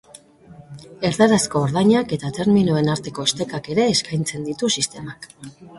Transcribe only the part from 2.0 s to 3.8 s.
eta terminoen arteko estekak